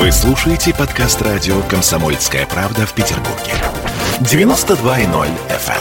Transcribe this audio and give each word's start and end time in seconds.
Вы 0.00 0.10
слушаете 0.12 0.72
подкаст 0.72 1.20
радио 1.20 1.60
«Комсомольская 1.68 2.46
правда» 2.46 2.86
в 2.86 2.94
Петербурге. 2.94 3.52
92.0 4.20 5.28
FM. 5.50 5.74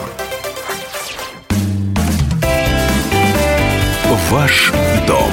эм. 4.04 4.18
Ваш 4.30 4.74
дом 5.08 5.32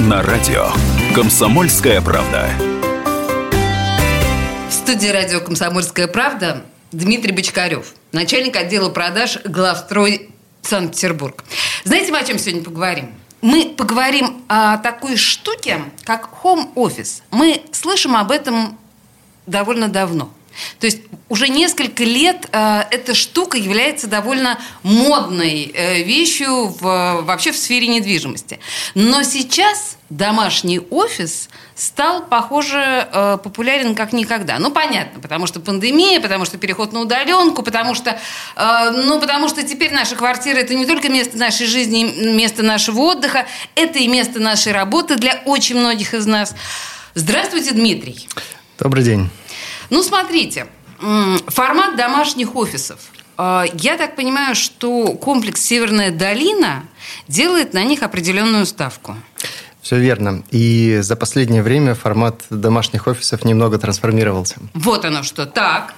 на 0.00 0.22
радио 0.22 0.68
«Комсомольская 1.14 2.02
правда». 2.02 2.50
В 4.68 4.72
студии 4.72 5.08
радио 5.08 5.40
«Комсомольская 5.40 6.06
правда» 6.06 6.62
Дмитрий 6.92 7.32
Бочкарев, 7.32 7.94
начальник 8.12 8.56
отдела 8.56 8.90
продаж 8.90 9.38
«Главстрой 9.46 10.28
Санкт-Петербург». 10.60 11.42
Знаете, 11.84 12.12
мы 12.12 12.18
о 12.18 12.24
чем 12.24 12.38
сегодня 12.38 12.62
поговорим? 12.62 13.14
Мы 13.46 13.66
поговорим 13.66 14.42
о 14.48 14.76
такой 14.78 15.16
штуке, 15.16 15.80
как 16.02 16.30
home 16.42 16.74
office. 16.74 17.22
Мы 17.30 17.62
слышим 17.70 18.16
об 18.16 18.32
этом 18.32 18.76
довольно 19.46 19.86
давно. 19.86 20.30
То 20.80 20.86
есть 20.86 21.00
уже 21.28 21.48
несколько 21.48 22.04
лет 22.04 22.48
э, 22.52 22.82
эта 22.90 23.14
штука 23.14 23.56
является 23.56 24.06
довольно 24.06 24.58
модной 24.82 25.72
э, 25.74 26.02
вещью 26.02 26.66
в, 26.66 27.22
вообще 27.22 27.52
в 27.52 27.56
сфере 27.56 27.88
недвижимости. 27.88 28.58
Но 28.94 29.22
сейчас 29.22 29.98
домашний 30.10 30.78
офис 30.78 31.48
стал, 31.74 32.24
похоже, 32.26 33.08
э, 33.12 33.38
популярен 33.42 33.94
как 33.94 34.12
никогда. 34.12 34.58
Ну, 34.58 34.70
понятно, 34.70 35.20
потому 35.20 35.46
что 35.46 35.60
пандемия, 35.60 36.20
потому 36.20 36.44
что 36.44 36.58
переход 36.58 36.92
на 36.92 37.00
удаленку, 37.00 37.62
потому 37.62 37.94
что, 37.94 38.18
э, 38.56 38.90
ну, 38.90 39.20
потому 39.20 39.48
что 39.48 39.62
теперь 39.62 39.92
наша 39.92 40.16
квартира– 40.16 40.56
это 40.58 40.74
не 40.74 40.86
только 40.86 41.08
место 41.08 41.36
нашей 41.36 41.66
жизни, 41.66 42.04
место 42.34 42.62
нашего 42.62 43.00
отдыха, 43.00 43.46
это 43.74 43.98
и 43.98 44.08
место 44.08 44.40
нашей 44.40 44.72
работы 44.72 45.16
для 45.16 45.42
очень 45.44 45.78
многих 45.78 46.14
из 46.14 46.26
нас. 46.26 46.54
Здравствуйте, 47.14 47.72
Дмитрий. 47.72 48.28
Добрый 48.78 49.02
день. 49.02 49.30
Ну, 49.90 50.02
смотрите, 50.02 50.66
формат 51.46 51.96
домашних 51.96 52.56
офисов. 52.56 52.98
Э, 53.38 53.64
я 53.74 53.96
так 53.96 54.16
понимаю, 54.16 54.54
что 54.54 55.12
комплекс 55.14 55.60
«Северная 55.60 56.10
долина» 56.10 56.84
делает 57.28 57.74
на 57.74 57.84
них 57.84 58.02
определенную 58.02 58.66
ставку. 58.66 59.16
Все 59.80 59.98
верно. 59.98 60.42
И 60.50 60.98
за 61.02 61.14
последнее 61.14 61.62
время 61.62 61.94
формат 61.94 62.42
домашних 62.50 63.06
офисов 63.06 63.44
немного 63.44 63.78
трансформировался. 63.78 64.56
Вот 64.74 65.04
оно 65.04 65.22
что. 65.22 65.46
Так. 65.46 65.94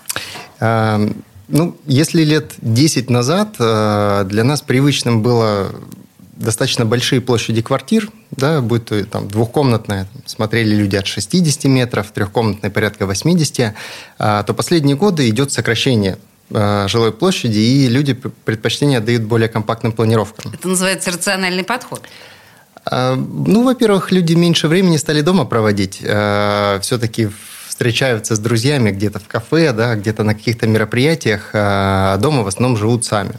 А, 0.61 1.01
ну, 1.49 1.77
если 1.87 2.23
лет 2.23 2.53
10 2.59 3.09
назад 3.09 3.57
э, 3.59 4.25
для 4.27 4.45
нас 4.45 4.61
привычным 4.61 5.23
было 5.23 5.75
достаточно 6.39 6.87
большие 6.87 7.21
площади 7.21 7.63
квартир, 7.63 8.11
да, 8.31 8.61
будь 8.61 8.87
то 8.87 9.05
там 9.05 9.29
двухкомнатная, 9.29 10.09
смотрели 10.25 10.75
люди 10.75 10.97
от 10.97 11.07
60 11.07 11.65
метров, 11.65 12.11
трехкомнатная 12.13 12.71
порядка 12.71 13.07
80, 13.07 13.75
а, 14.19 14.43
то 14.45 14.55
последние 14.55 14.97
годы 14.97 15.29
идет 15.29 15.53
сокращение 15.53 16.19
а, 16.53 16.87
жилой 16.89 17.13
площади, 17.13 17.59
и 17.59 17.89
люди 17.89 18.15
предпочтение 18.15 18.99
отдают 18.99 19.23
более 19.23 19.49
компактным 19.49 19.93
планировкам. 19.93 20.53
Это 20.55 20.69
называется 20.69 21.11
рациональный 21.11 21.65
подход. 21.65 22.03
А, 22.85 23.17
ну, 23.17 23.65
во-первых, 23.65 24.13
люди 24.13 24.35
меньше 24.35 24.69
времени 24.69 24.97
стали 24.97 25.23
дома 25.23 25.45
проводить. 25.45 25.97
Все-таки 25.97 27.31
встречаются 27.67 28.37
с 28.37 28.39
друзьями 28.39 28.91
где-то 28.91 29.19
в 29.19 29.27
кафе, 29.27 29.73
да, 29.73 29.95
где-то 29.97 30.23
на 30.23 30.35
каких-то 30.35 30.67
мероприятиях, 30.67 31.51
а 31.53 32.17
дома 32.17 32.43
в 32.43 32.47
основном 32.47 32.77
живут 32.77 33.05
сами. 33.05 33.35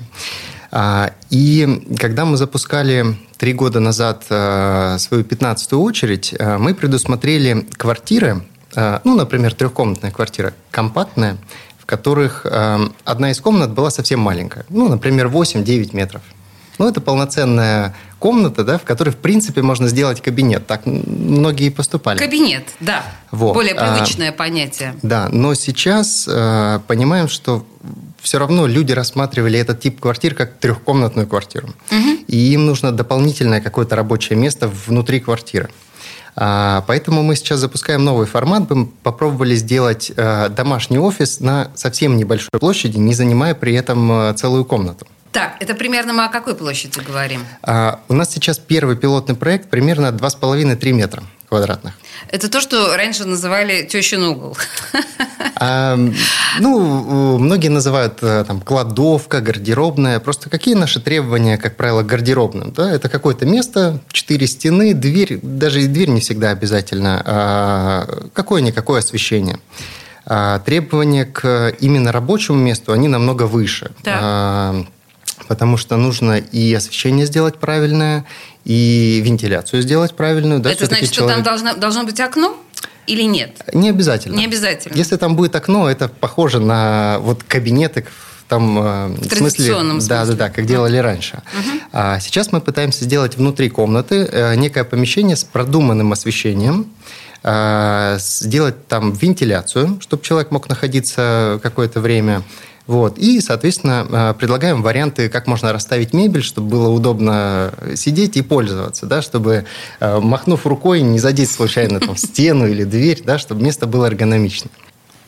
А, 0.71 1.13
и 1.29 1.95
когда 1.97 2.25
мы 2.25 2.37
запускали 2.37 3.17
три 3.37 3.53
года 3.53 3.79
назад 3.79 4.25
а, 4.29 4.97
свою 4.99 5.23
пятнадцатую 5.23 5.81
очередь, 5.81 6.35
а, 6.37 6.57
мы 6.57 6.73
предусмотрели 6.73 7.67
квартиры, 7.77 8.43
ну, 8.75 9.15
например, 9.15 9.55
трехкомнатная 9.55 10.11
квартира, 10.11 10.53
компактная, 10.69 11.37
в 11.79 11.87
которых 11.87 12.45
одна 12.45 13.31
из 13.31 13.41
комнат 13.41 13.71
была 13.71 13.89
совсем 13.89 14.19
маленькая, 14.19 14.63
ну, 14.69 14.87
например, 14.87 15.25
8-9 15.25 15.95
метров. 15.95 16.21
Ну, 16.77 16.87
это 16.87 17.01
полноценная 17.01 17.95
комната, 18.19 18.63
да, 18.63 18.77
в 18.77 18.83
которой, 18.83 19.09
в 19.09 19.17
принципе, 19.17 19.63
можно 19.63 19.87
сделать 19.87 20.21
кабинет. 20.21 20.67
Так 20.67 20.85
многие 20.85 21.69
поступали. 21.69 22.19
Кабинет, 22.19 22.67
да. 22.79 23.03
Вот. 23.31 23.55
Более 23.55 23.73
привычное 23.73 24.29
а, 24.29 24.33
понятие. 24.33 24.95
Да, 25.01 25.29
но 25.31 25.55
сейчас 25.55 26.25
э, 26.29 26.79
понимаем, 26.87 27.27
что 27.27 27.65
все 28.21 28.39
равно 28.39 28.67
люди 28.67 28.91
рассматривали 28.91 29.59
этот 29.59 29.79
тип 29.79 29.99
квартир 29.99 30.35
как 30.35 30.57
трехкомнатную 30.57 31.27
квартиру. 31.27 31.69
Угу. 31.91 32.25
И 32.27 32.37
им 32.53 32.65
нужно 32.65 32.91
дополнительное 32.91 33.61
какое-то 33.61 33.95
рабочее 33.95 34.37
место 34.37 34.67
внутри 34.67 35.19
квартиры. 35.19 35.69
А, 36.35 36.83
поэтому 36.87 37.23
мы 37.23 37.35
сейчас 37.35 37.59
запускаем 37.59 38.03
новый 38.03 38.27
формат. 38.27 38.69
Мы 38.69 38.85
попробовали 38.85 39.55
сделать 39.55 40.11
а, 40.15 40.49
домашний 40.49 40.99
офис 40.99 41.39
на 41.39 41.71
совсем 41.75 42.17
небольшой 42.17 42.59
площади, 42.59 42.97
не 42.97 43.13
занимая 43.13 43.55
при 43.55 43.73
этом 43.73 44.11
а, 44.11 44.33
целую 44.33 44.65
комнату. 44.65 45.05
Так, 45.31 45.57
это 45.59 45.75
примерно 45.75 46.13
мы 46.13 46.25
о 46.25 46.29
какой 46.29 46.55
площади 46.55 46.99
говорим? 46.99 47.45
А, 47.61 47.99
у 48.07 48.13
нас 48.13 48.31
сейчас 48.31 48.57
первый 48.57 48.95
пилотный 48.95 49.35
проект 49.35 49.69
примерно 49.69 50.07
2,5-3 50.07 50.91
метра 50.91 51.23
квадратных. 51.49 51.93
Это 52.29 52.49
то, 52.49 52.61
что 52.61 52.95
раньше 52.95 53.25
называли 53.25 53.83
тещин 53.83 54.23
угол. 54.23 54.57
А, 55.55 55.99
ну, 56.59 57.37
многие 57.37 57.67
называют 57.67 58.19
э, 58.21 58.43
там 58.45 58.61
кладовка, 58.61 59.41
гардеробная. 59.41 60.19
Просто 60.19 60.49
какие 60.49 60.75
наши 60.75 60.99
требования, 60.99 61.57
как 61.57 61.75
правило, 61.75 62.01
к 62.01 62.07
гардеробным? 62.07 62.71
Да? 62.71 62.91
Это 62.91 63.09
какое-то 63.09 63.45
место, 63.45 63.99
четыре 64.11 64.47
стены, 64.47 64.93
дверь, 64.93 65.39
даже 65.41 65.83
и 65.83 65.87
дверь 65.87 66.09
не 66.09 66.21
всегда 66.21 66.49
обязательно, 66.51 67.21
а 67.25 68.29
какое-никакое 68.33 68.99
освещение. 68.99 69.59
А 70.25 70.59
требования 70.59 71.25
к 71.25 71.73
именно 71.79 72.11
рабочему 72.11 72.57
месту, 72.57 72.93
они 72.93 73.07
намного 73.07 73.43
выше. 73.43 73.91
Так. 74.03 74.19
А, 74.21 74.85
потому 75.47 75.77
что 75.77 75.97
нужно 75.97 76.37
и 76.37 76.73
освещение 76.73 77.25
сделать 77.25 77.57
правильное, 77.57 78.25
и 78.65 79.21
вентиляцию 79.25 79.81
сделать 79.81 80.15
правильную. 80.15 80.59
Да, 80.59 80.71
Это 80.71 80.85
значит, 80.85 81.11
человек... 81.11 81.37
что 81.37 81.43
там 81.43 81.43
должно, 81.43 81.79
должно 81.79 82.03
быть 82.03 82.19
окно? 82.19 82.55
Или 83.09 83.23
нет? 83.23 83.61
Не 83.73 83.89
обязательно. 83.89 84.35
Не 84.35 84.45
обязательно. 84.45 84.95
Если 84.95 85.17
там 85.17 85.35
будет 85.35 85.55
окно, 85.55 85.89
это 85.89 86.07
похоже 86.07 86.59
на 86.59 87.17
вот 87.21 87.43
кабинеты 87.43 88.05
там 88.47 88.79
э, 88.79 89.07
в, 89.07 89.27
в 89.27 89.37
смысле, 89.37 89.65
смысле, 89.65 90.09
да, 90.09 90.25
да, 90.25 90.33
да, 90.33 90.49
как 90.49 90.65
делали 90.65 90.97
раньше. 90.97 91.41
Угу. 91.53 91.79
А 91.93 92.19
сейчас 92.19 92.51
мы 92.51 92.61
пытаемся 92.61 93.05
сделать 93.05 93.37
внутри 93.37 93.69
комнаты 93.69 94.27
э, 94.31 94.55
некое 94.55 94.83
помещение 94.83 95.35
с 95.35 95.43
продуманным 95.43 96.11
освещением, 96.11 96.87
э, 97.43 98.17
сделать 98.19 98.87
там 98.87 99.13
вентиляцию, 99.13 99.99
чтобы 100.01 100.23
человек 100.23 100.51
мог 100.51 100.67
находиться 100.69 101.59
какое-то 101.63 101.99
время 101.99 102.43
вот. 102.89 103.19
И, 103.19 103.39
соответственно, 103.39 104.07
э, 104.09 104.33
предлагаем 104.33 104.81
варианты, 104.81 105.29
как 105.29 105.45
можно 105.45 105.71
расставить 105.71 106.11
мебель, 106.11 106.41
чтобы 106.41 106.69
было 106.69 106.89
удобно 106.89 107.71
сидеть 107.93 108.35
и 108.35 108.41
пользоваться, 108.41 109.05
да, 109.05 109.21
чтобы, 109.21 109.65
э, 109.99 110.19
махнув 110.19 110.65
рукой, 110.65 111.01
не 111.01 111.19
задеть 111.19 111.51
случайно 111.51 111.99
там, 111.99 112.17
стену 112.17 112.65
или 112.67 112.85
дверь, 112.85 113.21
да, 113.23 113.37
чтобы 113.37 113.61
место 113.61 113.85
было 113.85 114.07
эргономичным. 114.07 114.71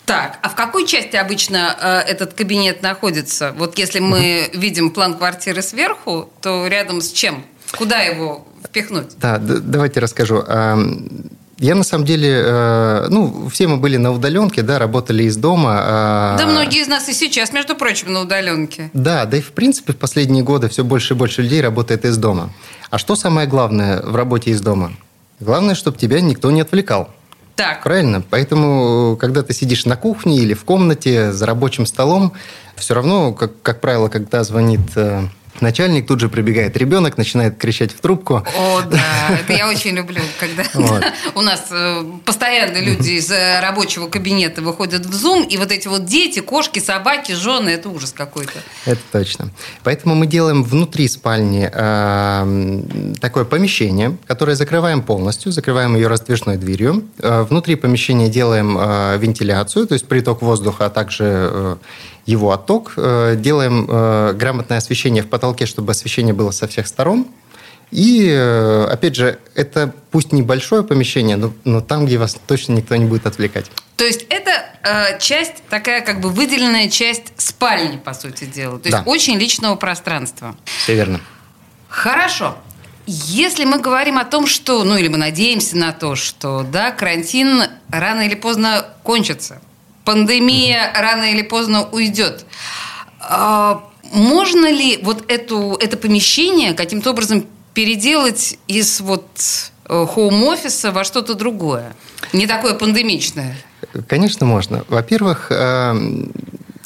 Так, 0.07 0.39
а 0.41 0.49
в 0.49 0.55
какой 0.55 0.87
части 0.87 1.15
обычно 1.17 1.77
э, 1.79 1.99
этот 2.09 2.33
кабинет 2.33 2.81
находится? 2.81 3.53
Вот 3.55 3.77
если 3.77 3.99
мы 3.99 4.49
угу. 4.51 4.59
видим 4.59 4.89
план 4.89 5.13
квартиры 5.13 5.61
сверху, 5.61 6.31
то 6.41 6.65
рядом 6.65 6.99
с 6.99 7.11
чем? 7.11 7.45
Куда 7.77 8.01
его 8.01 8.47
впихнуть? 8.65 9.19
Да, 9.19 9.37
давайте 9.37 9.99
расскажу. 9.99 10.43
Я 11.61 11.75
на 11.75 11.83
самом 11.83 12.05
деле, 12.05 12.41
э, 12.43 13.05
ну, 13.09 13.47
все 13.49 13.67
мы 13.67 13.77
были 13.77 13.95
на 13.97 14.11
удаленке, 14.11 14.63
да, 14.63 14.79
работали 14.79 15.25
из 15.25 15.37
дома. 15.37 15.75
А 15.77 16.35
да, 16.35 16.47
многие 16.47 16.81
из 16.81 16.87
нас 16.87 17.07
и 17.07 17.13
сейчас, 17.13 17.53
между 17.53 17.75
прочим, 17.75 18.11
на 18.11 18.21
удаленке. 18.21 18.89
Да, 18.93 19.25
да 19.25 19.37
и 19.37 19.41
в 19.41 19.51
принципе 19.51 19.93
в 19.93 19.97
последние 19.97 20.43
годы 20.43 20.69
все 20.69 20.83
больше 20.83 21.13
и 21.13 21.17
больше 21.17 21.43
людей 21.43 21.61
работает 21.61 22.03
из 22.03 22.17
дома. 22.17 22.49
А 22.89 22.97
что 22.97 23.15
самое 23.15 23.47
главное 23.47 24.01
в 24.01 24.15
работе 24.15 24.49
из 24.49 24.59
дома? 24.59 24.93
Главное, 25.39 25.75
чтобы 25.75 25.99
тебя 25.99 26.19
никто 26.19 26.49
не 26.49 26.61
отвлекал. 26.61 27.11
Так. 27.55 27.83
Правильно? 27.83 28.23
Поэтому, 28.27 29.15
когда 29.17 29.43
ты 29.43 29.53
сидишь 29.53 29.85
на 29.85 29.95
кухне 29.95 30.39
или 30.39 30.55
в 30.55 30.63
комнате 30.63 31.31
за 31.31 31.45
рабочим 31.45 31.85
столом, 31.85 32.33
все 32.75 32.95
равно, 32.95 33.33
как, 33.33 33.61
как 33.61 33.81
правило, 33.81 34.07
когда 34.07 34.43
звонит 34.43 34.81
э, 34.95 35.27
Начальник 35.61 36.07
тут 36.07 36.19
же 36.19 36.27
прибегает 36.27 36.75
ребенок, 36.75 37.17
начинает 37.17 37.57
кричать 37.57 37.91
в 37.91 37.99
трубку. 37.99 38.43
О, 38.57 38.81
да, 38.81 38.99
это 39.39 39.53
я 39.53 39.69
очень 39.69 39.95
люблю, 39.95 40.21
когда 40.39 40.63
у 41.35 41.41
нас 41.41 41.67
э, 41.71 42.03
постоянно 42.25 42.79
люди 42.79 43.11
из 43.11 43.31
э, 43.31 43.59
рабочего 43.61 44.07
кабинета 44.07 44.61
выходят 44.61 45.05
в 45.05 45.13
Zoom, 45.13 45.47
и 45.47 45.57
вот 45.57 45.71
эти 45.71 45.87
вот 45.87 46.05
дети, 46.05 46.39
кошки, 46.39 46.79
собаки, 46.79 47.33
жены, 47.33 47.69
это 47.69 47.89
ужас 47.89 48.11
какой-то. 48.11 48.53
Это 48.85 49.01
точно. 49.11 49.51
Поэтому 49.83 50.15
мы 50.15 50.25
делаем 50.25 50.63
внутри 50.63 51.07
спальни 51.07 51.69
э, 51.71 53.13
такое 53.19 53.45
помещение, 53.45 54.17
которое 54.25 54.55
закрываем 54.55 55.03
полностью, 55.03 55.51
закрываем 55.51 55.95
ее 55.95 56.07
раздвижной 56.07 56.57
дверью. 56.57 57.03
Внутри 57.19 57.75
помещения 57.75 58.29
делаем 58.29 58.77
вентиляцию, 59.19 59.87
то 59.87 59.93
есть 59.93 60.07
приток 60.07 60.41
воздуха, 60.41 60.87
а 60.87 60.89
также 60.89 61.77
его 62.25 62.51
отток, 62.51 62.93
э, 62.97 63.35
делаем 63.37 63.87
э, 63.89 64.33
грамотное 64.33 64.77
освещение 64.77 65.23
в 65.23 65.27
потолке, 65.29 65.65
чтобы 65.65 65.91
освещение 65.91 66.33
было 66.33 66.51
со 66.51 66.67
всех 66.67 66.87
сторон. 66.87 67.25
И, 67.91 68.29
э, 68.29 68.85
опять 68.85 69.15
же, 69.15 69.37
это 69.53 69.93
пусть 70.11 70.31
небольшое 70.31 70.81
помещение, 70.83 71.35
но, 71.35 71.51
но 71.65 71.81
там, 71.81 72.05
где 72.05 72.17
вас 72.17 72.37
точно 72.47 72.73
никто 72.73 72.95
не 72.95 73.05
будет 73.05 73.25
отвлекать. 73.25 73.69
То 73.97 74.05
есть 74.05 74.25
это 74.29 74.51
э, 74.83 75.19
часть, 75.19 75.55
такая 75.69 76.01
как 76.01 76.21
бы 76.21 76.29
выделенная 76.29 76.89
часть 76.89 77.33
спальни, 77.37 77.97
по 77.97 78.13
сути 78.13 78.45
дела. 78.45 78.79
То 78.79 78.87
есть 78.87 79.03
Да. 79.03 79.09
очень 79.09 79.37
личного 79.37 79.75
пространства. 79.75 80.55
Все 80.83 80.95
верно. 80.95 81.19
Хорошо. 81.89 82.55
Если 83.07 83.65
мы 83.65 83.79
говорим 83.79 84.17
о 84.17 84.23
том, 84.23 84.47
что, 84.47 84.83
ну 84.85 84.95
или 84.95 85.09
мы 85.09 85.17
надеемся 85.17 85.75
на 85.75 85.91
то, 85.91 86.15
что 86.15 86.63
да, 86.63 86.91
карантин 86.91 87.63
рано 87.89 88.21
или 88.21 88.35
поздно 88.35 88.85
кончится, 89.03 89.61
пандемия 90.05 90.91
рано 90.93 91.31
или 91.31 91.41
поздно 91.41 91.87
уйдет, 91.91 92.45
а, 93.19 93.83
можно 94.11 94.71
ли 94.71 94.99
вот 95.01 95.31
эту, 95.31 95.77
это 95.79 95.97
помещение 95.97 96.73
каким-то 96.73 97.11
образом 97.11 97.45
переделать 97.73 98.57
из 98.67 98.99
вот 98.99 99.29
э, 99.85 100.05
хоум-офиса 100.05 100.91
во 100.91 101.05
что-то 101.05 101.33
другое? 101.33 101.93
Не 102.33 102.45
такое 102.45 102.73
пандемичное. 102.73 103.55
Конечно, 104.07 104.45
можно. 104.45 104.83
Во-первых, 104.89 105.49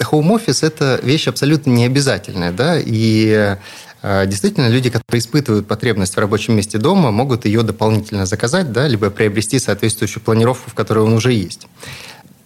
хоум-офис– 0.03 0.63
это 0.63 0.99
вещь 1.03 1.27
абсолютно 1.27 1.71
необязательная, 1.71 2.51
да, 2.51 2.79
и 2.79 3.57
э, 4.01 4.25
действительно 4.27 4.67
люди, 4.67 4.89
которые 4.89 5.19
испытывают 5.19 5.67
потребность 5.67 6.15
в 6.15 6.19
рабочем 6.19 6.55
месте 6.55 6.77
дома, 6.77 7.11
могут 7.11 7.45
ее 7.45 7.63
дополнительно 7.63 8.25
заказать, 8.25 8.71
да, 8.71 8.87
либо 8.87 9.09
приобрести 9.09 9.59
соответствующую 9.59 10.23
планировку, 10.23 10.69
в 10.69 10.73
которой 10.73 10.99
он 10.99 11.13
уже 11.13 11.33
есть. 11.33 11.67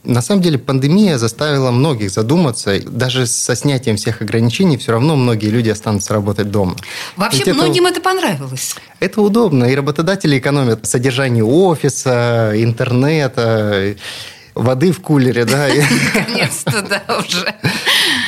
На 0.03 0.21
самом 0.21 0.41
деле 0.41 0.57
пандемия 0.57 1.17
заставила 1.17 1.71
многих 1.71 2.09
задуматься. 2.09 2.79
Даже 2.89 3.25
со 3.25 3.53
снятием 3.55 3.97
всех 3.97 4.21
ограничений 4.21 4.77
все 4.77 4.93
равно 4.93 5.15
многие 5.17 5.47
люди 5.49 5.69
останутся 5.69 6.13
работать 6.13 6.49
дома. 6.51 6.75
Вообще 7.17 7.39
Ведь 7.39 7.47
это- 7.49 7.57
многим 7.57 7.85
это 7.85 7.99
понравилось. 7.99 8.75
Это 9.01 9.21
удобно, 9.21 9.65
и 9.65 9.75
работодатели 9.75 10.37
экономят 10.37 10.85
содержание 10.85 11.43
офиса, 11.43 12.53
интернета, 12.55 13.95
воды 14.61 14.91
в 14.91 15.01
кулере, 15.01 15.45
да. 15.45 15.67
Наконец-то, 16.15 16.81
да, 16.81 17.03
уже. 17.17 17.53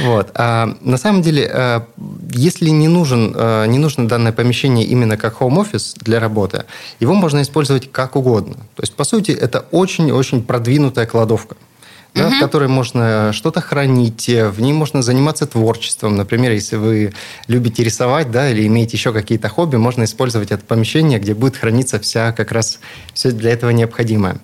Вот. 0.04 0.32
А 0.36 0.76
на 0.82 0.98
самом 0.98 1.22
деле, 1.22 1.50
э, 1.52 1.82
если 2.32 2.70
не, 2.70 2.88
нужен, 2.88 3.34
э, 3.36 3.66
не 3.68 3.78
нужно 3.78 4.08
данное 4.08 4.32
помещение 4.32 4.86
именно 4.86 5.18
как 5.18 5.42
home-офис 5.42 5.96
для 5.98 6.20
работы, 6.20 6.66
его 7.00 7.14
можно 7.14 7.42
использовать 7.42 7.92
как 7.92 8.16
угодно. 8.16 8.56
То 8.76 8.84
есть, 8.84 8.96
по 8.96 9.04
сути, 9.04 9.32
это 9.32 9.66
очень-очень 9.72 10.44
продвинутая 10.44 11.06
кладовка. 11.06 11.56
Да, 12.14 12.30
в 12.30 12.40
которой 12.40 12.68
можно 12.68 13.32
что-то 13.34 13.62
хранить, 13.62 14.28
э, 14.30 14.50
в 14.50 14.62
ней 14.62 14.74
можно 14.74 15.02
заниматься 15.02 15.46
творчеством. 15.46 16.16
Например, 16.18 16.52
если 16.52 16.76
вы 16.76 17.14
любите 17.48 17.84
рисовать, 17.84 18.32
да, 18.32 18.50
или 18.50 18.68
имеете 18.68 18.98
еще 18.98 19.14
какие-то 19.14 19.50
хобби, 19.50 19.78
можно 19.78 20.04
использовать 20.04 20.52
это 20.52 20.64
помещение, 20.66 21.20
где 21.20 21.34
будет 21.34 21.58
храниться 21.58 22.00
вся 22.00 22.32
как 22.34 22.52
раз 22.52 22.80
все 23.14 23.32
для 23.32 23.52
этого 23.52 23.72
необходимое. 23.72 24.40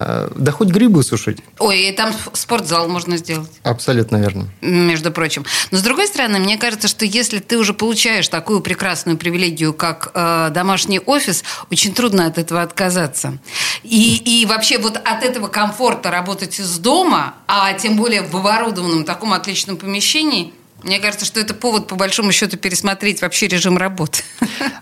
Э, 0.00 0.30
Да 0.36 0.52
хоть 0.52 0.68
грибы 0.68 1.02
сушить. 1.02 1.38
Ой, 1.58 1.88
и 1.88 1.92
там 1.92 2.12
спортзал 2.32 2.88
можно 2.88 3.16
сделать. 3.16 3.50
Абсолютно 3.62 4.16
верно. 4.18 4.48
между 4.60 5.10
прочим. 5.10 5.44
Но 5.70 5.78
с 5.78 5.82
другой 5.82 6.06
стороны, 6.06 6.38
мне 6.38 6.56
кажется, 6.56 6.88
что 6.88 7.04
если 7.04 7.38
ты 7.40 7.58
уже 7.58 7.74
получаешь 7.74 8.28
такую 8.28 8.60
прекрасную 8.60 9.18
привилегию, 9.18 9.74
как 9.74 10.10
э, 10.14 10.50
домашний 10.52 11.00
офис, 11.00 11.42
очень 11.70 11.92
трудно 11.94 12.26
от 12.26 12.38
этого 12.38 12.62
отказаться. 12.62 13.38
И, 13.82 14.16
и 14.24 14.46
вообще 14.46 14.78
вот 14.78 14.96
от 14.96 15.24
этого 15.24 15.48
комфорта 15.48 16.10
работать 16.10 16.60
из 16.60 16.78
дома, 16.78 17.07
а 17.46 17.72
тем 17.74 17.96
более 17.96 18.22
в 18.22 18.34
оборудованном 18.36 19.04
таком 19.04 19.32
отличном 19.32 19.76
помещении, 19.76 20.52
мне 20.82 20.98
кажется, 21.00 21.26
что 21.26 21.40
это 21.40 21.54
повод, 21.54 21.88
по 21.88 21.96
большому 21.96 22.32
счету, 22.32 22.56
пересмотреть 22.56 23.22
вообще 23.22 23.48
режим 23.48 23.76
работы. 23.78 24.22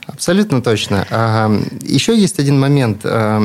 Абсолютно 0.06 0.60
точно. 0.62 1.06
Еще 1.82 2.18
есть 2.18 2.38
один 2.38 2.60
момент. 2.60 3.00
А, 3.04 3.40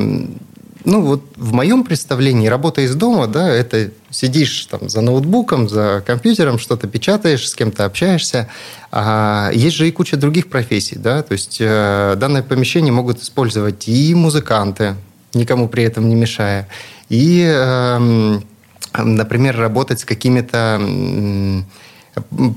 Ну, 0.83 1.01
вот 1.01 1.21
в 1.35 1.53
моем 1.53 1.83
представлении 1.83 2.47
работа 2.47 2.81
из 2.81 2.95
дома, 2.95 3.27
да, 3.27 3.47
это 3.47 3.91
сидишь 4.09 4.65
там 4.65 4.89
за 4.89 5.01
ноутбуком, 5.01 5.69
за 5.69 6.03
компьютером, 6.05 6.57
что-то 6.57 6.87
печатаешь, 6.87 7.47
с 7.47 7.53
кем-то 7.53 7.85
общаешься. 7.85 8.47
А 8.91 9.51
есть 9.53 9.75
же 9.75 9.87
и 9.87 9.91
куча 9.91 10.17
других 10.17 10.49
профессий, 10.49 10.97
да, 10.97 11.21
то 11.21 11.33
есть 11.33 11.57
э, 11.59 12.15
данное 12.17 12.41
помещение 12.41 12.91
могут 12.91 13.21
использовать 13.21 13.87
и 13.87 14.15
музыканты, 14.15 14.95
никому 15.35 15.69
при 15.69 15.83
этом 15.83 16.09
не 16.09 16.15
мешая, 16.15 16.67
и, 17.09 17.43
эм, 17.43 18.43
например, 18.97 19.57
работать 19.57 19.99
с 19.99 20.05
какими-то 20.05 20.81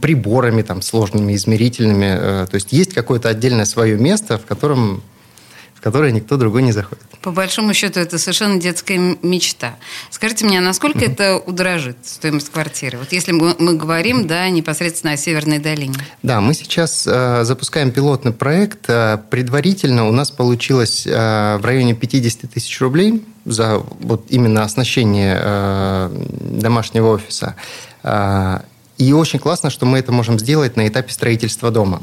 приборами 0.01 0.63
там 0.63 0.83
сложными, 0.83 1.35
измерительными. 1.35 2.43
Э, 2.43 2.47
То 2.51 2.57
есть 2.57 2.73
есть 2.73 2.93
какое-то 2.93 3.29
отдельное 3.29 3.65
свое 3.65 3.97
место, 3.97 4.37
в 4.39 4.47
котором 4.47 5.03
в 5.85 5.87
которое 5.87 6.13
никто 6.13 6.39
другой 6.39 6.63
не 6.63 6.73
заходит. 6.73 7.05
По 7.21 7.31
большому 7.31 7.75
счету, 7.75 8.01
это 8.01 8.19
совершенно 8.19 8.59
детская 8.59 8.97
мечта. 9.23 9.75
Скажите 10.11 10.47
мне, 10.47 10.59
а 10.59 10.63
насколько 10.63 11.05
это 11.05 11.37
удорожит 11.37 11.99
стоимость 12.05 12.51
квартиры? 12.51 12.97
Вот 12.97 13.13
если 13.13 13.33
мы, 13.33 13.55
мы 13.59 13.75
говорим, 13.75 14.27
да, 14.27 14.49
непосредственно 14.49 15.13
о 15.13 15.17
Северной 15.19 15.59
долине. 15.59 15.97
Да, 16.23 16.41
мы 16.41 16.55
сейчас 16.55 17.07
э, 17.07 17.45
запускаем 17.45 17.91
пилотный 17.91 18.33
проект. 18.33 18.89
Э, 18.89 19.19
предварительно 19.29 20.09
у 20.09 20.13
нас 20.13 20.31
получилось 20.31 21.07
э, 21.07 21.59
в 21.59 21.65
районе 21.67 21.95
50 21.95 22.51
тысяч 22.51 22.81
рублей 22.81 23.23
за 23.45 23.77
вот 24.01 24.25
именно 24.31 24.65
оснащение 24.65 25.39
э, 25.39 26.27
домашнего 26.63 27.09
офиса. 27.09 27.57
Э, 28.03 28.61
и 28.97 29.13
очень 29.13 29.39
классно, 29.39 29.69
что 29.69 29.85
мы 29.85 29.99
это 29.99 30.13
можем 30.13 30.39
сделать 30.39 30.77
на 30.77 30.89
этапе 30.89 31.13
строительства 31.13 31.71
дома. 31.71 32.01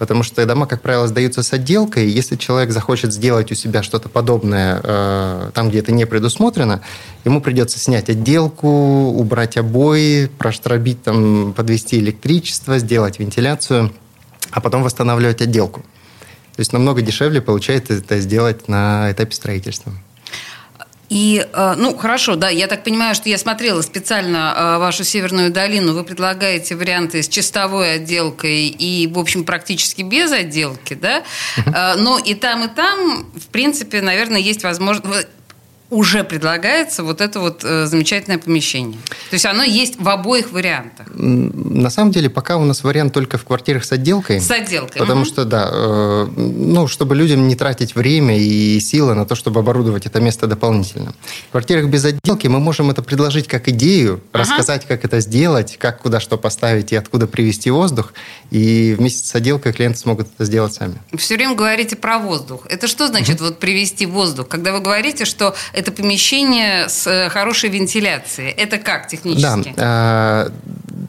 Потому 0.00 0.22
что 0.22 0.46
дома, 0.46 0.64
как 0.64 0.80
правило, 0.80 1.06
сдаются 1.06 1.42
с 1.42 1.52
отделкой. 1.52 2.06
и 2.06 2.10
Если 2.10 2.36
человек 2.36 2.70
захочет 2.70 3.12
сделать 3.12 3.52
у 3.52 3.54
себя 3.54 3.82
что-то 3.82 4.08
подобное 4.08 4.80
э, 4.82 5.50
там, 5.52 5.68
где 5.68 5.80
это 5.80 5.92
не 5.92 6.06
предусмотрено, 6.06 6.80
ему 7.26 7.42
придется 7.42 7.78
снять 7.78 8.08
отделку, 8.08 8.66
убрать 8.66 9.58
обои, 9.58 10.30
проштробить, 10.38 11.02
там, 11.02 11.52
подвести 11.52 11.98
электричество, 11.98 12.78
сделать 12.78 13.18
вентиляцию, 13.18 13.92
а 14.50 14.62
потом 14.62 14.84
восстанавливать 14.84 15.42
отделку. 15.42 15.80
То 15.80 16.60
есть 16.60 16.72
намного 16.72 17.02
дешевле 17.02 17.42
получается 17.42 17.92
это 17.92 18.20
сделать 18.20 18.68
на 18.68 19.12
этапе 19.12 19.34
строительства. 19.34 19.92
И, 21.10 21.44
э, 21.52 21.74
ну, 21.76 21.96
хорошо, 21.96 22.36
да, 22.36 22.48
я 22.48 22.68
так 22.68 22.84
понимаю, 22.84 23.16
что 23.16 23.28
я 23.28 23.36
смотрела 23.36 23.82
специально 23.82 24.54
э, 24.56 24.78
вашу 24.78 25.02
Северную 25.02 25.50
долину. 25.50 25.92
Вы 25.92 26.04
предлагаете 26.04 26.76
варианты 26.76 27.22
с 27.24 27.28
чистовой 27.28 27.96
отделкой 27.96 28.68
и, 28.68 29.08
в 29.08 29.18
общем, 29.18 29.44
практически 29.44 30.02
без 30.02 30.30
отделки, 30.30 30.94
да? 30.94 31.24
Э, 31.66 31.96
Но 31.96 32.16
и 32.16 32.34
там, 32.34 32.64
и 32.64 32.68
там, 32.68 33.26
в 33.34 33.48
принципе, 33.48 34.00
наверное, 34.00 34.40
есть 34.40 34.62
возможность... 34.62 35.26
Уже 35.90 36.22
предлагается 36.24 37.02
вот 37.02 37.20
это 37.20 37.40
вот 37.40 37.64
э, 37.64 37.86
замечательное 37.86 38.38
помещение. 38.38 38.98
То 39.30 39.34
есть 39.34 39.44
оно 39.44 39.64
есть 39.64 40.00
в 40.00 40.08
обоих 40.08 40.52
вариантах. 40.52 41.08
На 41.14 41.90
самом 41.90 42.12
деле, 42.12 42.30
пока 42.30 42.56
у 42.58 42.64
нас 42.64 42.84
вариант 42.84 43.12
только 43.12 43.38
в 43.38 43.44
квартирах 43.44 43.84
с 43.84 43.90
отделкой. 43.92 44.40
С 44.40 44.50
отделкой. 44.50 45.00
Потому 45.00 45.20
Мгм. 45.22 45.28
что, 45.28 45.44
да, 45.44 45.68
э, 45.72 46.26
ну, 46.36 46.86
чтобы 46.86 47.16
людям 47.16 47.48
не 47.48 47.56
тратить 47.56 47.94
время 47.96 48.38
и 48.38 48.78
силы 48.80 49.14
на 49.14 49.26
то, 49.26 49.34
чтобы 49.34 49.60
оборудовать 49.60 50.06
это 50.06 50.20
место 50.20 50.46
дополнительно. 50.46 51.12
В 51.48 51.50
квартирах 51.50 51.86
без 51.86 52.04
отделки 52.04 52.46
мы 52.46 52.60
можем 52.60 52.90
это 52.90 53.02
предложить 53.02 53.48
как 53.48 53.68
идею, 53.68 54.20
Ага. 54.32 54.44
рассказать, 54.44 54.86
как 54.86 55.04
это 55.04 55.18
сделать, 55.20 55.76
как 55.78 56.00
куда 56.02 56.20
что 56.20 56.38
поставить 56.38 56.92
и 56.92 56.96
откуда 56.96 57.26
привести 57.26 57.70
воздух. 57.70 58.12
И 58.50 58.94
вместе 58.96 59.26
с 59.26 59.34
отделкой 59.34 59.72
клиенты 59.72 59.98
смогут 59.98 60.28
это 60.34 60.44
сделать 60.44 60.72
сами. 60.72 60.94
Все 61.16 61.34
время 61.36 61.54
говорите 61.56 61.96
про 61.96 62.18
воздух. 62.18 62.66
Это 62.68 62.86
что 62.86 63.08
значит 63.08 63.40
вот 63.40 63.58
привести 63.58 64.06
воздух? 64.06 64.46
Когда 64.48 64.72
вы 64.72 64.80
говорите, 64.80 65.24
что 65.24 65.54
это 65.80 65.92
помещение 65.92 66.88
с 66.88 67.06
э, 67.06 67.28
хорошей 67.30 67.70
вентиляцией, 67.70 68.50
это 68.50 68.78
как 68.78 69.02
Да, 69.02 69.08
технически? 69.08 69.74
э, 69.76 70.50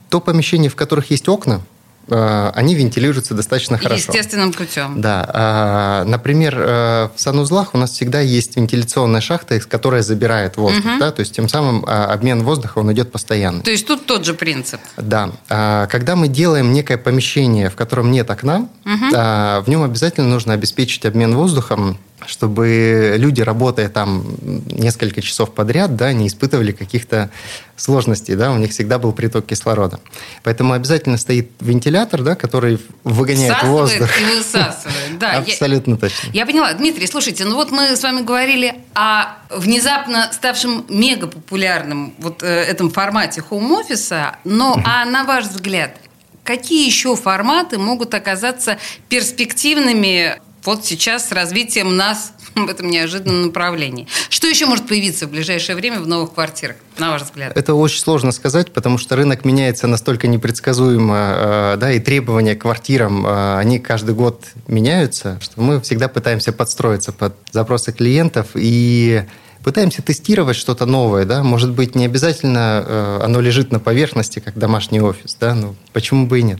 то 0.09 0.19
помещение, 0.19 0.69
в 0.69 0.75
которых 0.75 1.11
есть 1.11 1.27
окна, 1.29 1.61
э, 2.07 2.51
они 2.55 2.75
вентилируются 2.75 3.33
достаточно 3.33 3.77
хорошо. 3.77 4.11
Естественным 4.11 4.53
путем. 4.53 5.01
Да, 5.01 6.03
например, 6.07 6.55
в 6.55 7.11
санузлах 7.15 7.73
у 7.73 7.77
нас 7.77 7.91
всегда 7.91 8.19
есть 8.21 8.57
вентиляционная 8.57 9.21
шахта, 9.21 9.55
из 9.55 9.65
которой 9.65 10.01
забирает 10.01 10.57
воздух, 10.57 10.83
да, 10.99 11.11
то 11.11 11.19
есть 11.21 11.35
тем 11.35 11.47
самым 11.47 11.85
обмен 11.85 12.43
воздуха 12.43 12.79
он 12.79 12.91
идет 12.91 13.11
постоянно. 13.11 13.61
То 13.61 13.71
есть 13.71 13.85
тут 13.87 14.05
тот 14.05 14.25
же 14.25 14.33
принцип. 14.33 14.79
Да, 14.97 15.31
когда 15.47 16.15
мы 16.15 16.27
делаем 16.27 16.73
некое 16.73 16.97
помещение, 16.97 17.69
в 17.69 17.75
котором 17.75 18.11
нет 18.11 18.29
окна, 18.29 18.67
а, 19.13 19.61
в 19.61 19.69
нем 19.69 19.83
обязательно 19.83 20.27
нужно 20.27 20.53
обеспечить 20.53 21.05
обмен 21.05 21.35
воздухом, 21.35 21.97
чтобы 22.27 23.15
люди, 23.17 23.41
работая 23.41 23.89
там 23.89 24.23
несколько 24.67 25.21
часов 25.21 25.53
подряд, 25.53 25.95
да, 25.95 26.13
не 26.13 26.27
испытывали 26.27 26.71
каких-то 26.71 27.29
сложностей, 27.75 28.35
да, 28.35 28.51
у 28.51 28.57
них 28.57 28.71
всегда 28.71 28.99
был 28.99 29.11
приток 29.11 29.45
кислорода. 29.47 29.99
Поэтому 30.43 30.73
обязательно 30.73 31.17
стоит 31.17 31.49
вентилятор, 31.59 32.21
да, 32.21 32.35
который 32.35 32.79
выгоняет 33.03 33.53
Всасывает 33.57 33.99
воздух. 33.99 34.21
и 34.21 34.25
высасывает. 34.37 35.17
Да, 35.19 35.33
я- 35.33 35.39
Абсолютно 35.39 35.97
точно. 35.97 36.29
Я 36.31 36.45
поняла. 36.45 36.71
Дмитрий, 36.73 37.07
слушайте, 37.07 37.43
ну 37.45 37.55
вот 37.55 37.71
мы 37.71 37.95
с 37.95 38.03
вами 38.03 38.21
говорили 38.21 38.75
о 38.93 39.35
внезапно 39.49 40.29
ставшем 40.31 40.85
мегапопулярном 40.89 42.13
вот 42.19 42.43
э, 42.43 42.47
этом 42.47 42.91
формате 42.91 43.41
хоум-офиса, 43.41 44.35
но 44.43 44.79
а 44.85 45.05
на 45.05 45.23
ваш 45.23 45.45
взгляд, 45.45 45.97
какие 46.43 46.85
еще 46.85 47.15
форматы 47.15 47.77
могут 47.79 48.13
оказаться 48.13 48.77
перспективными 49.09 50.39
вот 50.63 50.85
сейчас 50.85 51.29
с 51.29 51.31
развитием 51.31 51.95
нас 51.95 52.33
в 52.55 52.69
этом 52.69 52.89
неожиданном 52.89 53.47
направлении. 53.47 54.07
Что 54.29 54.47
еще 54.47 54.65
может 54.65 54.87
появиться 54.87 55.27
в 55.27 55.31
ближайшее 55.31 55.75
время 55.75 55.99
в 55.99 56.07
новых 56.07 56.33
квартирах, 56.33 56.77
на 56.97 57.11
ваш 57.11 57.23
взгляд? 57.23 57.55
Это 57.57 57.73
очень 57.73 57.99
сложно 57.99 58.31
сказать, 58.31 58.71
потому 58.71 58.97
что 58.97 59.15
рынок 59.15 59.45
меняется 59.45 59.87
настолько 59.87 60.27
непредсказуемо, 60.27 61.15
э, 61.15 61.77
да, 61.77 61.91
и 61.91 61.99
требования 61.99 62.55
к 62.55 62.61
квартирам, 62.61 63.25
э, 63.25 63.57
они 63.57 63.79
каждый 63.79 64.15
год 64.15 64.45
меняются, 64.67 65.39
что 65.41 65.61
мы 65.61 65.81
всегда 65.81 66.07
пытаемся 66.07 66.51
подстроиться 66.51 67.11
под 67.11 67.35
запросы 67.51 67.91
клиентов 67.91 68.47
и 68.55 69.23
пытаемся 69.63 70.01
тестировать 70.01 70.55
что-то 70.55 70.85
новое, 70.85 71.25
да, 71.25 71.43
может 71.43 71.71
быть, 71.71 71.95
не 71.95 72.05
обязательно 72.05 72.83
э, 72.85 73.19
оно 73.23 73.41
лежит 73.41 73.71
на 73.71 73.79
поверхности, 73.79 74.39
как 74.39 74.57
домашний 74.57 75.01
офис, 75.01 75.37
да, 75.39 75.53
ну, 75.53 75.75
почему 75.93 76.27
бы 76.27 76.39
и 76.39 76.43
нет. 76.43 76.59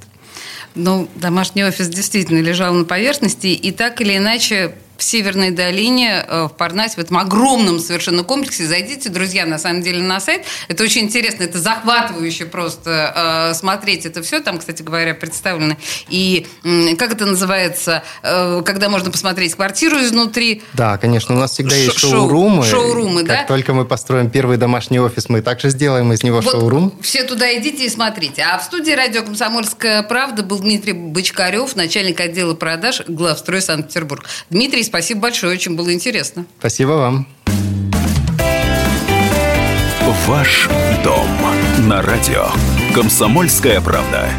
Ну, 0.76 1.08
домашний 1.16 1.64
офис 1.64 1.90
действительно 1.90 2.40
лежал 2.40 2.74
на 2.74 2.86
поверхности, 2.86 3.48
и 3.48 3.72
так 3.72 4.02
или 4.02 4.18
иначе 4.18 4.74
в 5.02 5.04
Северной 5.04 5.50
долине, 5.50 6.24
э, 6.28 6.44
в 6.44 6.56
Парнасе, 6.56 6.98
в 6.98 7.00
этом 7.00 7.18
огромном 7.18 7.80
совершенно 7.80 8.24
комплексе. 8.24 8.68
Зайдите, 8.68 9.10
друзья, 9.10 9.48
на 9.48 9.58
самом 9.58 9.82
деле, 9.82 10.04
на 10.04 10.20
сайт. 10.20 10.44
Это 10.68 10.84
очень 10.84 11.02
интересно, 11.02 11.42
это 11.42 11.58
захватывающе 11.58 12.46
просто 12.46 13.50
э, 13.52 13.54
смотреть 13.56 14.06
это 14.06 14.22
все. 14.22 14.42
Там, 14.42 14.60
кстати 14.60 14.84
говоря, 14.84 15.16
представлено. 15.16 15.76
И 16.08 16.46
как 17.00 17.14
это 17.14 17.26
называется, 17.26 18.04
э, 18.22 18.62
когда 18.64 18.90
можно 18.90 19.10
посмотреть 19.10 19.56
квартиру 19.56 19.98
изнутри. 20.02 20.62
Да, 20.74 21.00
конечно, 21.00 21.36
у 21.36 21.40
нас 21.40 21.54
всегда 21.54 21.76
есть 21.76 21.98
шоурумы. 21.98 22.64
Шоурумы, 22.64 23.22
как 23.22 23.28
да? 23.28 23.44
только 23.46 23.74
мы 23.74 23.86
построим 23.86 24.30
первый 24.30 24.58
домашний 24.58 25.00
офис, 25.00 25.30
мы 25.30 25.42
также 25.42 25.72
сделаем 25.72 26.14
из 26.14 26.22
него 26.22 26.42
Вот 26.42 26.52
шоурум. 26.52 26.94
Все 27.02 27.24
туда 27.24 27.52
идите 27.58 27.86
и 27.86 27.90
смотрите. 27.90 28.44
А 28.44 28.60
в 28.60 28.64
студии 28.64 28.92
радио 28.92 29.24
«Комсомольская 29.24 30.04
правда» 30.04 30.44
был 30.44 30.60
Дмитрий 30.60 30.94
Бочкарев, 30.94 31.76
начальник 31.76 32.20
отдела 32.20 32.54
продаж 32.54 33.02
главстрой 33.08 33.64
Санкт-Петербург. 33.64 34.26
Дмитрий, 34.52 34.84
спасибо 34.92 35.22
большое, 35.22 35.54
очень 35.54 35.76
было 35.78 35.94
интересно. 35.94 36.46
Спасибо 36.60 36.92
вам. 36.92 37.28
Ваш 40.28 40.70
дом 41.04 41.28
на 41.88 42.02
радио. 42.02 42.48
Комсомольская 42.94 43.80
правда. 43.82 44.30